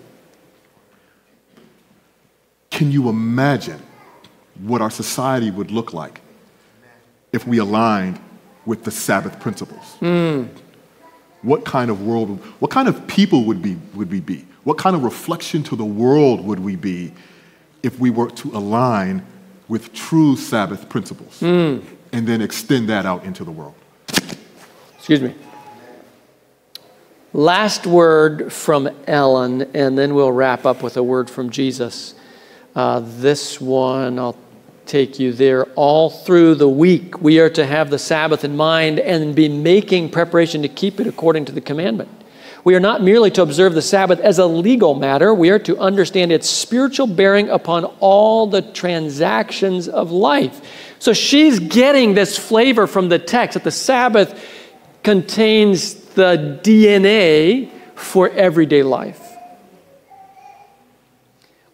[2.71, 3.83] Can you imagine
[4.61, 6.21] what our society would look like
[7.33, 8.21] if we aligned
[8.67, 9.97] with the Sabbath principles?
[10.01, 10.49] Mm.
[11.43, 14.45] What kind of world, what kind of people would, be, would we be?
[14.65, 17.13] What kind of reflection to the world would we be
[17.83, 19.25] if we were to align
[19.69, 21.83] with true Sabbath principles mm.
[22.13, 23.75] and then extend that out into the world?
[24.99, 25.35] Excuse me.
[27.33, 32.15] Last word from Ellen, and then we'll wrap up with a word from Jesus.
[32.75, 34.37] Uh, this one, I'll
[34.87, 35.65] take you there.
[35.75, 40.11] All through the week, we are to have the Sabbath in mind and be making
[40.11, 42.09] preparation to keep it according to the commandment.
[42.65, 45.79] We are not merely to observe the Sabbath as a legal matter, we are to
[45.79, 50.61] understand its spiritual bearing upon all the transactions of life.
[50.99, 54.45] So she's getting this flavor from the text that the Sabbath
[55.03, 59.28] contains the DNA for everyday life.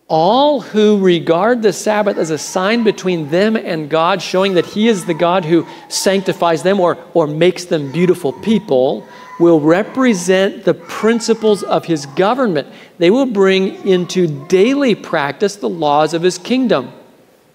[0.06, 4.88] All who regard the Sabbath as a sign between them and God, showing that He
[4.88, 9.06] is the God who sanctifies them or, or makes them beautiful people,
[9.40, 12.68] will represent the principles of His government.
[12.98, 16.92] They will bring into daily practice the laws of His kingdom.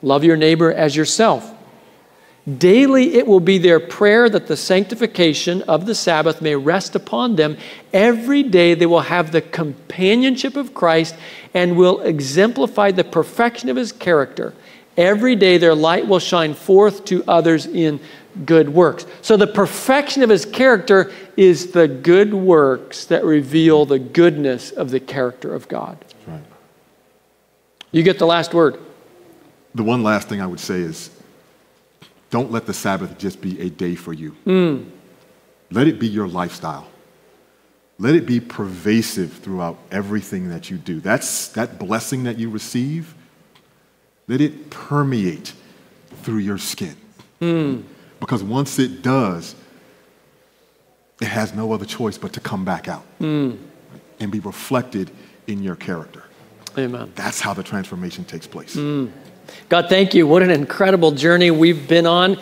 [0.02, 1.54] Love your neighbor as yourself.
[2.58, 7.36] Daily, it will be their prayer that the sanctification of the Sabbath may rest upon
[7.36, 7.58] them.
[7.92, 11.16] Every day, they will have the companionship of Christ
[11.54, 14.54] and will exemplify the perfection of his character.
[14.96, 18.00] Every day, their light will shine forth to others in
[18.46, 19.06] good works.
[19.22, 24.92] So, the perfection of his character is the good works that reveal the goodness of
[24.92, 25.98] the character of God.
[26.26, 26.44] Right.
[27.92, 28.80] You get the last word.
[29.76, 31.12] The one last thing I would say is
[32.30, 34.36] don't let the Sabbath just be a day for you.
[34.46, 34.90] Mm.
[35.72, 36.88] Let it be your lifestyle.
[37.98, 41.00] Let it be pervasive throughout everything that you do.
[41.00, 43.14] That's that blessing that you receive.
[44.28, 45.54] Let it permeate
[46.24, 46.96] through your skin.
[47.42, 47.84] Mm.
[48.20, 49.56] Because once it does,
[51.22, 53.58] it has no other choice but to come back out mm.
[54.20, 55.12] and be reflected
[55.48, 56.24] in your character.
[56.78, 57.12] Amen.
[57.16, 58.76] That's how the transformation takes place.
[58.76, 59.12] Mm.
[59.70, 60.26] God, thank you.
[60.28, 62.38] What an incredible journey we've been on.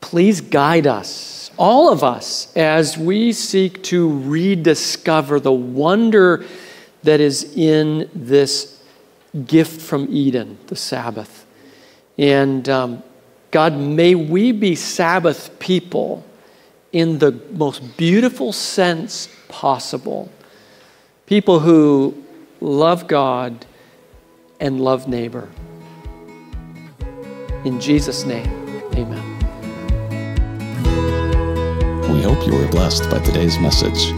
[0.00, 6.44] Please guide us, all of us, as we seek to rediscover the wonder
[7.02, 8.80] that is in this
[9.46, 11.44] gift from Eden, the Sabbath.
[12.18, 13.02] And um,
[13.50, 16.24] God, may we be Sabbath people
[16.92, 20.30] in the most beautiful sense possible.
[21.26, 22.22] People who
[22.60, 23.66] love God
[24.60, 25.48] and love neighbor.
[27.64, 28.46] In Jesus' name,
[28.94, 29.32] amen.
[32.12, 34.12] We hope you were blessed by today's message.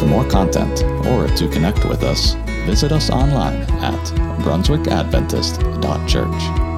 [0.00, 2.34] For more content or to connect with us,
[2.66, 4.04] visit us online at
[4.42, 6.71] brunswickadventist.church.